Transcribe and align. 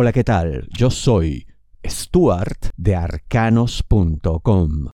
Hola, 0.00 0.12
¿qué 0.12 0.22
tal? 0.22 0.68
Yo 0.70 0.90
soy 0.90 1.48
Stuart 1.84 2.66
de 2.76 2.94
arcanos.com. 2.94 4.90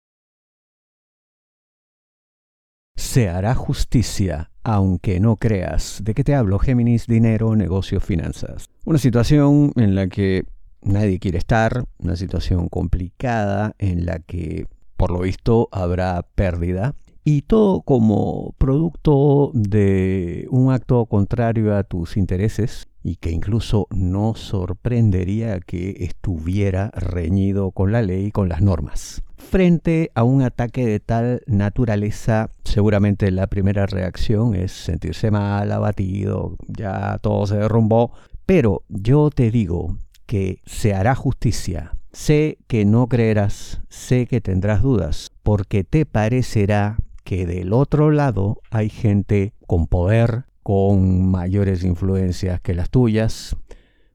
Se 2.96 3.28
hará 3.28 3.54
justicia, 3.54 4.50
aunque 4.62 5.20
no 5.20 5.36
creas. 5.36 6.00
¿De 6.02 6.14
qué 6.14 6.24
te 6.24 6.34
hablo? 6.34 6.58
Géminis, 6.58 7.06
dinero, 7.06 7.54
negocio, 7.54 8.00
finanzas. 8.00 8.70
Una 8.86 8.96
situación 8.96 9.72
en 9.76 9.94
la 9.94 10.06
que 10.06 10.46
nadie 10.80 11.18
quiere 11.18 11.36
estar, 11.36 11.84
una 11.98 12.16
situación 12.16 12.70
complicada 12.70 13.74
en 13.76 14.06
la 14.06 14.20
que, 14.20 14.68
por 14.96 15.10
lo 15.10 15.20
visto, 15.20 15.68
habrá 15.70 16.22
pérdida. 16.34 16.94
Y 17.24 17.42
todo 17.42 17.82
como 17.82 18.54
producto 18.56 19.50
de 19.52 20.46
un 20.48 20.72
acto 20.72 21.04
contrario 21.04 21.76
a 21.76 21.82
tus 21.82 22.16
intereses 22.16 22.88
y 23.04 23.16
que 23.16 23.30
incluso 23.30 23.86
no 23.90 24.34
sorprendería 24.34 25.60
que 25.60 25.96
estuviera 26.00 26.90
reñido 26.94 27.70
con 27.70 27.92
la 27.92 28.02
ley 28.02 28.26
y 28.26 28.30
con 28.32 28.48
las 28.48 28.62
normas. 28.62 29.22
Frente 29.36 30.10
a 30.14 30.24
un 30.24 30.40
ataque 30.40 30.86
de 30.86 31.00
tal 31.00 31.42
naturaleza, 31.46 32.48
seguramente 32.64 33.30
la 33.30 33.46
primera 33.46 33.84
reacción 33.84 34.54
es 34.54 34.72
sentirse 34.72 35.30
mal, 35.30 35.70
abatido, 35.70 36.56
ya 36.66 37.18
todo 37.20 37.46
se 37.46 37.58
derrumbó, 37.58 38.12
pero 38.46 38.82
yo 38.88 39.28
te 39.30 39.50
digo 39.50 39.98
que 40.24 40.60
se 40.64 40.94
hará 40.94 41.14
justicia. 41.14 41.92
Sé 42.10 42.58
que 42.68 42.86
no 42.86 43.08
creerás, 43.08 43.82
sé 43.90 44.26
que 44.26 44.40
tendrás 44.40 44.82
dudas, 44.82 45.30
porque 45.42 45.84
te 45.84 46.06
parecerá 46.06 46.96
que 47.22 47.44
del 47.46 47.72
otro 47.72 48.10
lado 48.10 48.60
hay 48.70 48.88
gente 48.88 49.52
con 49.66 49.88
poder, 49.88 50.44
con 50.64 51.30
mayores 51.30 51.84
influencias 51.84 52.58
que 52.58 52.72
las 52.72 52.88
tuyas, 52.88 53.54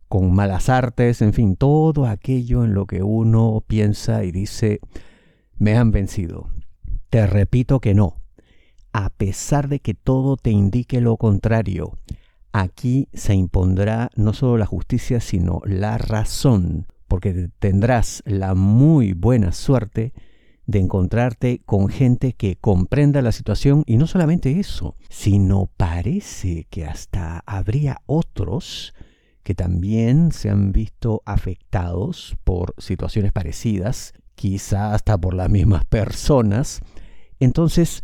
con 0.08 0.34
malas 0.34 0.68
artes, 0.68 1.22
en 1.22 1.34
fin, 1.34 1.56
todo 1.56 2.08
aquello 2.08 2.66
en 2.66 2.74
lo 2.74 2.88
que 2.88 3.04
uno 3.04 3.64
piensa 3.68 4.24
y 4.24 4.32
dice, 4.32 4.80
me 5.60 5.78
han 5.78 5.92
vencido. 5.92 6.50
Te 7.12 7.28
repito 7.28 7.80
que 7.80 7.94
no. 7.94 8.18
A 8.92 9.12
pesar 9.12 9.68
de 9.70 9.80
que 9.80 9.94
todo 9.94 10.38
te 10.38 10.50
indique 10.50 11.02
lo 11.02 11.18
contrario, 11.18 11.94
aquí 12.52 13.08
se 13.14 13.36
impondrá 13.36 14.10
no 14.16 14.34
solo 14.34 14.58
la 14.58 14.66
justicia, 14.66 15.20
sino 15.20 15.62
la 15.66 16.00
razón, 16.00 16.88
porque 17.08 17.50
tendrás 17.60 18.24
la 18.26 18.56
muy 18.56 19.14
buena 19.14 19.52
suerte 19.52 20.14
de 20.70 20.78
encontrarte 20.78 21.62
con 21.66 21.90
gente 21.90 22.34
que 22.34 22.56
comprenda 22.56 23.24
la 23.24 23.32
situación 23.32 23.82
y 23.88 23.98
no 23.98 24.06
solamente 24.06 24.60
eso, 24.60 24.96
sino 25.10 25.68
parece 25.78 26.68
que 26.70 26.86
hasta 26.86 27.42
habría 27.48 27.98
otros 28.06 28.94
que 29.42 29.56
también 29.56 30.32
se 30.32 30.52
han 30.52 30.72
visto 30.72 31.24
afectados 31.26 32.38
por 32.44 32.76
situaciones 32.78 33.32
parecidas, 33.32 34.14
quizá 34.36 34.94
hasta 34.94 35.18
por 35.18 35.34
las 35.34 35.50
mismas 35.50 35.86
personas. 35.86 36.82
Entonces, 37.40 38.04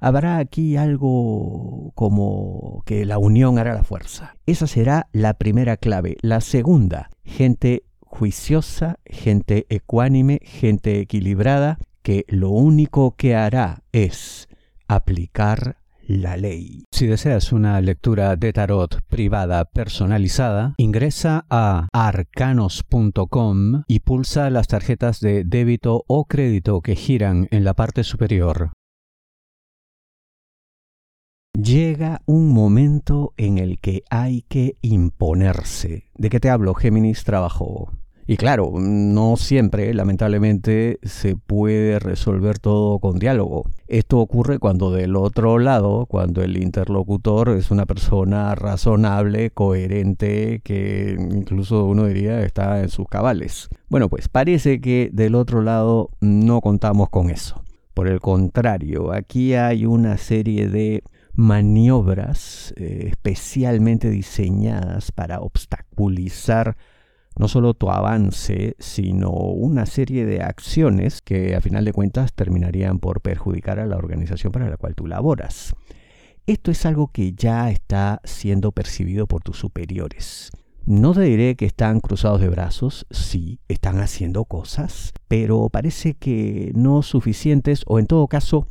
habrá 0.00 0.36
aquí 0.36 0.76
algo 0.76 1.90
como 1.96 2.84
que 2.86 3.06
la 3.06 3.18
unión 3.18 3.58
hará 3.58 3.74
la 3.74 3.82
fuerza. 3.82 4.36
Esa 4.46 4.68
será 4.68 5.08
la 5.10 5.34
primera 5.34 5.76
clave. 5.76 6.16
La 6.20 6.40
segunda, 6.40 7.10
gente 7.24 7.82
juiciosa, 8.02 9.00
gente 9.04 9.66
ecuánime, 9.68 10.38
gente 10.44 11.00
equilibrada, 11.00 11.78
que 12.04 12.24
lo 12.28 12.50
único 12.50 13.16
que 13.16 13.34
hará 13.34 13.82
es 13.90 14.48
aplicar 14.86 15.78
la 16.06 16.36
ley. 16.36 16.84
Si 16.92 17.06
deseas 17.06 17.50
una 17.50 17.80
lectura 17.80 18.36
de 18.36 18.52
tarot 18.52 19.00
privada 19.08 19.64
personalizada, 19.64 20.74
ingresa 20.76 21.46
a 21.48 21.88
arcanos.com 21.92 23.84
y 23.88 24.00
pulsa 24.00 24.50
las 24.50 24.68
tarjetas 24.68 25.20
de 25.20 25.44
débito 25.44 26.04
o 26.06 26.26
crédito 26.26 26.82
que 26.82 26.94
giran 26.94 27.48
en 27.50 27.64
la 27.64 27.72
parte 27.72 28.04
superior. 28.04 28.72
Llega 31.56 32.20
un 32.26 32.52
momento 32.52 33.32
en 33.36 33.58
el 33.58 33.78
que 33.78 34.02
hay 34.10 34.42
que 34.42 34.76
imponerse. 34.82 36.10
¿De 36.16 36.28
qué 36.28 36.40
te 36.40 36.50
hablo, 36.50 36.74
Géminis 36.74 37.24
Trabajo? 37.24 37.92
Y 38.26 38.38
claro, 38.38 38.72
no 38.78 39.36
siempre, 39.36 39.92
lamentablemente, 39.92 40.98
se 41.02 41.36
puede 41.36 41.98
resolver 41.98 42.58
todo 42.58 42.98
con 42.98 43.18
diálogo. 43.18 43.68
Esto 43.86 44.18
ocurre 44.18 44.58
cuando 44.58 44.90
del 44.90 45.14
otro 45.14 45.58
lado, 45.58 46.06
cuando 46.06 46.42
el 46.42 46.56
interlocutor 46.56 47.50
es 47.50 47.70
una 47.70 47.84
persona 47.84 48.54
razonable, 48.54 49.50
coherente, 49.50 50.62
que 50.64 51.16
incluso 51.18 51.84
uno 51.84 52.06
diría 52.06 52.40
está 52.42 52.80
en 52.80 52.88
sus 52.88 53.06
cabales. 53.08 53.68
Bueno, 53.90 54.08
pues 54.08 54.28
parece 54.28 54.80
que 54.80 55.10
del 55.12 55.34
otro 55.34 55.60
lado 55.60 56.08
no 56.20 56.62
contamos 56.62 57.10
con 57.10 57.28
eso. 57.28 57.62
Por 57.92 58.08
el 58.08 58.20
contrario, 58.20 59.12
aquí 59.12 59.52
hay 59.52 59.84
una 59.84 60.16
serie 60.16 60.68
de 60.68 61.02
maniobras 61.34 62.72
eh, 62.76 63.08
especialmente 63.08 64.08
diseñadas 64.08 65.12
para 65.12 65.40
obstaculizar 65.40 66.76
no 67.36 67.48
solo 67.48 67.74
tu 67.74 67.90
avance, 67.90 68.76
sino 68.78 69.30
una 69.30 69.86
serie 69.86 70.24
de 70.24 70.42
acciones 70.42 71.20
que 71.20 71.56
a 71.56 71.60
final 71.60 71.84
de 71.84 71.92
cuentas 71.92 72.32
terminarían 72.32 72.98
por 72.98 73.20
perjudicar 73.20 73.80
a 73.80 73.86
la 73.86 73.96
organización 73.96 74.52
para 74.52 74.68
la 74.68 74.76
cual 74.76 74.94
tú 74.94 75.06
laboras. 75.06 75.74
Esto 76.46 76.70
es 76.70 76.84
algo 76.86 77.08
que 77.08 77.32
ya 77.32 77.70
está 77.70 78.20
siendo 78.24 78.70
percibido 78.70 79.26
por 79.26 79.42
tus 79.42 79.58
superiores. 79.58 80.50
No 80.86 81.14
te 81.14 81.22
diré 81.22 81.56
que 81.56 81.64
están 81.64 82.00
cruzados 82.00 82.40
de 82.42 82.50
brazos, 82.50 83.06
sí, 83.10 83.58
están 83.68 84.00
haciendo 84.00 84.44
cosas, 84.44 85.12
pero 85.28 85.70
parece 85.70 86.14
que 86.14 86.72
no 86.74 87.02
suficientes 87.02 87.84
o 87.86 87.98
en 87.98 88.06
todo 88.06 88.28
caso 88.28 88.68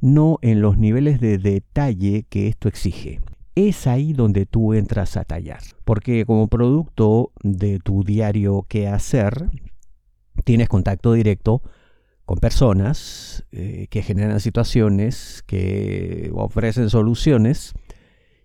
no 0.00 0.38
en 0.42 0.60
los 0.60 0.78
niveles 0.78 1.20
de 1.20 1.38
detalle 1.38 2.26
que 2.28 2.46
esto 2.48 2.68
exige 2.68 3.20
es 3.54 3.86
ahí 3.86 4.12
donde 4.12 4.46
tú 4.46 4.74
entras 4.74 5.16
a 5.16 5.24
tallar. 5.24 5.60
Porque 5.84 6.24
como 6.24 6.48
producto 6.48 7.32
de 7.42 7.78
tu 7.78 8.04
diario 8.04 8.64
qué 8.68 8.88
hacer, 8.88 9.50
tienes 10.44 10.68
contacto 10.68 11.12
directo 11.12 11.62
con 12.24 12.38
personas 12.38 13.44
eh, 13.52 13.88
que 13.90 14.02
generan 14.02 14.40
situaciones, 14.40 15.42
que 15.46 16.30
ofrecen 16.34 16.88
soluciones 16.88 17.74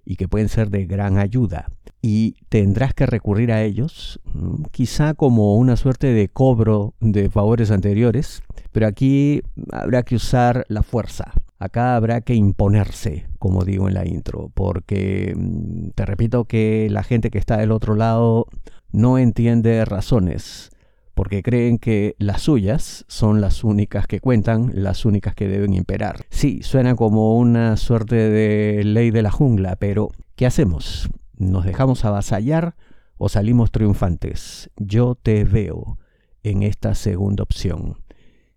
y 0.03 0.15
que 0.15 0.27
pueden 0.27 0.49
ser 0.49 0.69
de 0.69 0.85
gran 0.85 1.17
ayuda. 1.17 1.71
Y 2.01 2.35
tendrás 2.49 2.93
que 2.93 3.05
recurrir 3.05 3.51
a 3.51 3.63
ellos, 3.63 4.19
mm, 4.33 4.63
quizá 4.71 5.13
como 5.13 5.57
una 5.57 5.75
suerte 5.75 6.07
de 6.07 6.29
cobro 6.29 6.93
de 6.99 7.29
favores 7.29 7.71
anteriores, 7.71 8.41
pero 8.71 8.87
aquí 8.87 9.41
habrá 9.71 10.03
que 10.03 10.15
usar 10.15 10.65
la 10.69 10.83
fuerza. 10.83 11.33
Acá 11.59 11.95
habrá 11.95 12.21
que 12.21 12.35
imponerse, 12.35 13.27
como 13.39 13.63
digo 13.63 13.87
en 13.87 13.95
la 13.95 14.07
intro, 14.07 14.51
porque 14.53 15.33
mm, 15.35 15.89
te 15.95 16.05
repito 16.05 16.45
que 16.45 16.87
la 16.91 17.03
gente 17.03 17.31
que 17.31 17.39
está 17.39 17.57
del 17.57 17.71
otro 17.71 17.95
lado 17.95 18.45
no 18.91 19.17
entiende 19.17 19.83
razones, 19.83 20.69
porque 21.15 21.41
creen 21.41 21.79
que 21.79 22.15
las 22.19 22.43
suyas 22.43 23.05
son 23.07 23.41
las 23.41 23.63
únicas 23.63 24.05
que 24.05 24.19
cuentan, 24.19 24.69
las 24.75 25.03
únicas 25.03 25.33
que 25.33 25.47
deben 25.47 25.73
imperar. 25.73 26.25
Sí, 26.29 26.61
suena 26.61 26.95
como 26.95 27.35
una 27.37 27.75
suerte 27.75 28.15
de 28.15 28.83
ley 28.83 29.09
de 29.09 29.23
la 29.23 29.31
jungla, 29.31 29.77
pero 29.77 30.11
¿qué 30.35 30.45
hacemos? 30.45 31.09
¿Nos 31.37 31.65
dejamos 31.65 32.05
avasallar 32.05 32.75
o 33.17 33.29
salimos 33.29 33.71
triunfantes? 33.71 34.69
Yo 34.77 35.15
te 35.15 35.43
veo 35.43 35.97
en 36.43 36.61
esta 36.61 36.93
segunda 36.93 37.41
opción. 37.41 38.03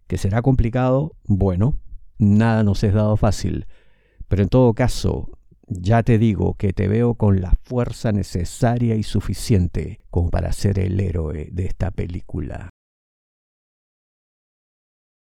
¿Que 0.07 0.19
será 0.19 0.43
complicado? 0.43 1.17
Bueno, 1.25 1.77
nada 2.21 2.63
nos 2.63 2.85
es 2.85 2.95
dado 2.95 3.17
fácil, 3.17 3.67
pero 4.29 4.43
en 4.43 4.49
todo 4.49 4.75
caso, 4.75 5.39
ya 5.67 6.03
te 6.03 6.19
digo 6.19 6.55
que 6.55 6.73
te 6.73 6.89
veo 6.89 7.15
con 7.15 7.41
la 7.41 7.53
fuerza 7.63 8.13
necesaria 8.13 8.95
y 8.97 9.03
suficiente 9.03 10.01
como 10.11 10.31
para 10.31 10.53
ser 10.53 10.79
el 10.79 11.01
héroe 11.01 11.49
de 11.53 11.67
esta 11.67 11.91
película. 11.91 12.71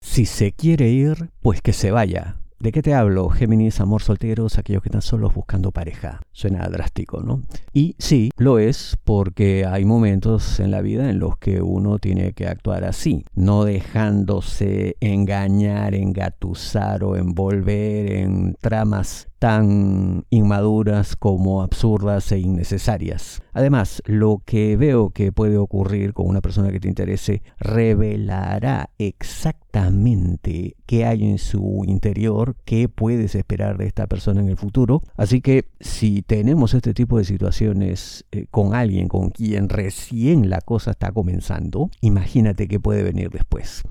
Si 0.03 0.25
se 0.25 0.51
quiere 0.51 0.89
ir, 0.89 1.31
pues 1.41 1.61
que 1.61 1.73
se 1.73 1.91
vaya, 1.91 2.39
¿De 2.61 2.71
qué 2.71 2.83
te 2.83 2.93
hablo? 2.93 3.27
Géminis, 3.29 3.81
amor 3.81 4.03
solteros, 4.03 4.59
aquellos 4.59 4.83
que 4.83 4.89
están 4.89 5.01
solos 5.01 5.33
buscando 5.33 5.71
pareja. 5.71 6.21
Suena 6.31 6.69
drástico, 6.69 7.23
¿no? 7.23 7.41
Y 7.73 7.95
sí, 7.97 8.29
lo 8.37 8.59
es 8.59 8.99
porque 9.03 9.65
hay 9.65 9.83
momentos 9.83 10.59
en 10.59 10.69
la 10.69 10.81
vida 10.81 11.09
en 11.09 11.17
los 11.17 11.39
que 11.39 11.63
uno 11.63 11.97
tiene 11.97 12.33
que 12.33 12.45
actuar 12.45 12.83
así, 12.83 13.25
no 13.33 13.63
dejándose 13.63 14.95
engañar, 14.99 15.95
engatusar 15.95 17.03
o 17.03 17.15
envolver 17.15 18.11
en 18.11 18.53
tramas 18.61 19.30
tan 19.41 20.25
inmaduras 20.29 21.15
como 21.15 21.63
absurdas 21.63 22.31
e 22.31 22.37
innecesarias. 22.37 23.41
Además, 23.53 24.03
lo 24.05 24.43
que 24.45 24.77
veo 24.77 25.09
que 25.09 25.31
puede 25.31 25.57
ocurrir 25.57 26.13
con 26.13 26.27
una 26.27 26.41
persona 26.41 26.71
que 26.71 26.79
te 26.79 26.87
interese 26.87 27.41
revelará 27.57 28.91
exactamente 28.99 30.75
qué 30.85 31.05
hay 31.05 31.23
en 31.23 31.39
su 31.39 31.81
interior, 31.87 32.55
qué 32.65 32.87
puedes 32.87 33.33
esperar 33.33 33.79
de 33.79 33.87
esta 33.87 34.05
persona 34.05 34.41
en 34.41 34.49
el 34.49 34.57
futuro. 34.57 35.01
Así 35.17 35.41
que 35.41 35.65
si 35.79 36.21
tenemos 36.21 36.75
este 36.75 36.93
tipo 36.93 37.17
de 37.17 37.23
situaciones 37.23 38.25
eh, 38.31 38.45
con 38.51 38.75
alguien 38.75 39.07
con 39.07 39.31
quien 39.31 39.69
recién 39.69 40.51
la 40.51 40.61
cosa 40.61 40.91
está 40.91 41.11
comenzando, 41.11 41.89
imagínate 42.01 42.67
qué 42.67 42.79
puede 42.79 43.01
venir 43.01 43.31
después. 43.31 43.81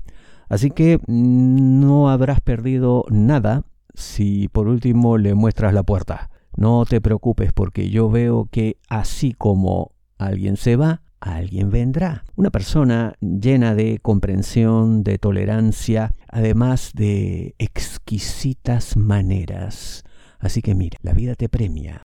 Así 0.47 0.71
que 0.71 0.97
mm, 0.97 1.81
no 1.81 2.09
habrás 2.09 2.39
perdido 2.39 3.03
nada 3.09 3.65
si 3.93 4.47
por 4.47 4.67
último 4.67 5.17
le 5.17 5.33
muestras 5.35 5.73
la 5.73 5.83
puerta. 5.83 6.29
No 6.55 6.85
te 6.85 7.01
preocupes 7.01 7.53
porque 7.53 7.89
yo 7.89 8.09
veo 8.09 8.47
que 8.51 8.77
así 8.89 9.33
como 9.33 9.91
alguien 10.17 10.57
se 10.57 10.75
va, 10.75 11.01
alguien 11.19 11.69
vendrá. 11.69 12.25
Una 12.35 12.49
persona 12.49 13.13
llena 13.21 13.75
de 13.75 13.99
comprensión, 13.99 15.03
de 15.03 15.17
tolerancia, 15.17 16.13
además 16.27 16.91
de 16.93 17.55
exquisitas 17.57 18.97
maneras. 18.97 20.03
Así 20.39 20.61
que 20.61 20.75
mira, 20.75 20.97
la 21.01 21.13
vida 21.13 21.35
te 21.35 21.47
premia. 21.47 22.01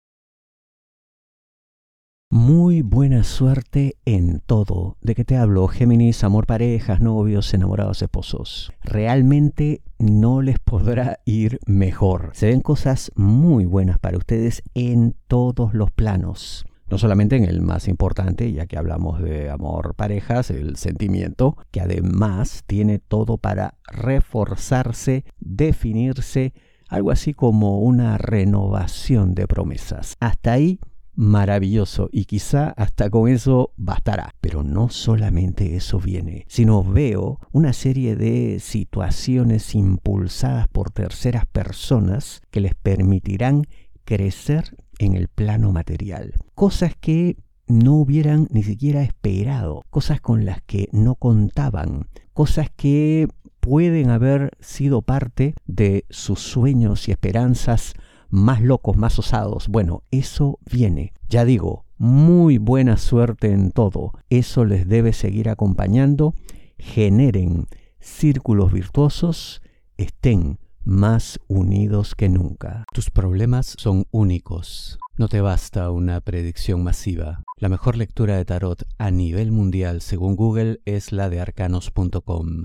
Muy 2.34 2.82
buena 2.82 3.22
suerte 3.22 3.96
en 4.04 4.40
todo. 4.40 4.96
¿De 5.00 5.14
qué 5.14 5.24
te 5.24 5.36
hablo? 5.36 5.68
Géminis, 5.68 6.24
amor, 6.24 6.48
parejas, 6.48 7.00
novios, 7.00 7.54
enamorados, 7.54 8.02
esposos. 8.02 8.72
Realmente 8.82 9.82
no 10.00 10.42
les 10.42 10.58
podrá 10.58 11.20
ir 11.24 11.60
mejor. 11.66 12.30
Se 12.32 12.46
ven 12.46 12.60
cosas 12.60 13.12
muy 13.14 13.66
buenas 13.66 14.00
para 14.00 14.18
ustedes 14.18 14.64
en 14.74 15.14
todos 15.28 15.74
los 15.74 15.92
planos. 15.92 16.66
No 16.90 16.98
solamente 16.98 17.36
en 17.36 17.44
el 17.44 17.62
más 17.62 17.86
importante, 17.86 18.50
ya 18.52 18.66
que 18.66 18.78
hablamos 18.78 19.22
de 19.22 19.48
amor, 19.48 19.94
parejas, 19.94 20.50
el 20.50 20.74
sentimiento, 20.74 21.56
que 21.70 21.82
además 21.82 22.64
tiene 22.66 22.98
todo 22.98 23.38
para 23.38 23.74
reforzarse, 23.86 25.24
definirse, 25.38 26.52
algo 26.88 27.12
así 27.12 27.32
como 27.32 27.78
una 27.78 28.18
renovación 28.18 29.36
de 29.36 29.46
promesas. 29.46 30.16
Hasta 30.18 30.50
ahí 30.50 30.80
maravilloso 31.16 32.08
y 32.12 32.24
quizá 32.24 32.70
hasta 32.70 33.10
con 33.10 33.28
eso 33.28 33.72
bastará. 33.76 34.34
Pero 34.40 34.62
no 34.62 34.88
solamente 34.88 35.76
eso 35.76 35.98
viene, 35.98 36.44
sino 36.48 36.82
veo 36.82 37.40
una 37.52 37.72
serie 37.72 38.16
de 38.16 38.58
situaciones 38.60 39.74
impulsadas 39.74 40.68
por 40.68 40.90
terceras 40.90 41.46
personas 41.46 42.42
que 42.50 42.60
les 42.60 42.74
permitirán 42.74 43.64
crecer 44.04 44.76
en 44.98 45.14
el 45.14 45.28
plano 45.28 45.72
material. 45.72 46.34
Cosas 46.54 46.94
que 47.00 47.36
no 47.66 47.94
hubieran 47.94 48.46
ni 48.50 48.62
siquiera 48.62 49.02
esperado, 49.02 49.82
cosas 49.90 50.20
con 50.20 50.44
las 50.44 50.62
que 50.62 50.88
no 50.92 51.14
contaban, 51.14 52.08
cosas 52.32 52.68
que 52.76 53.28
pueden 53.60 54.10
haber 54.10 54.50
sido 54.60 55.00
parte 55.00 55.54
de 55.64 56.04
sus 56.10 56.40
sueños 56.40 57.08
y 57.08 57.12
esperanzas 57.12 57.94
más 58.28 58.60
locos, 58.60 58.96
más 58.96 59.18
osados. 59.18 59.68
Bueno, 59.68 60.02
eso 60.10 60.58
viene. 60.70 61.12
Ya 61.28 61.44
digo, 61.44 61.84
muy 61.98 62.58
buena 62.58 62.96
suerte 62.96 63.52
en 63.52 63.70
todo. 63.70 64.12
Eso 64.30 64.64
les 64.64 64.88
debe 64.88 65.12
seguir 65.12 65.48
acompañando. 65.48 66.34
Generen 66.78 67.66
círculos 68.00 68.72
virtuosos, 68.72 69.62
estén 69.96 70.58
más 70.84 71.40
unidos 71.48 72.14
que 72.14 72.28
nunca. 72.28 72.84
Tus 72.92 73.10
problemas 73.10 73.74
son 73.78 74.04
únicos. 74.10 74.98
No 75.16 75.28
te 75.28 75.40
basta 75.40 75.90
una 75.90 76.20
predicción 76.20 76.82
masiva. 76.82 77.44
La 77.56 77.68
mejor 77.68 77.96
lectura 77.96 78.36
de 78.36 78.44
tarot 78.44 78.82
a 78.98 79.10
nivel 79.10 79.52
mundial 79.52 80.00
según 80.00 80.36
Google 80.36 80.80
es 80.84 81.12
la 81.12 81.30
de 81.30 81.40
arcanos.com. 81.40 82.64